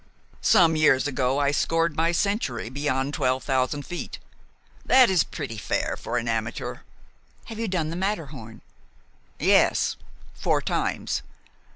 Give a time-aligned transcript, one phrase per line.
[0.41, 4.17] "Some years ago I scored my century beyond twelve thousand feet.
[4.83, 6.77] That is pretty fair for an amateur."
[7.45, 8.61] "Have you done the Matterhorn?"
[9.39, 9.97] "Yes,
[10.33, 11.21] four times.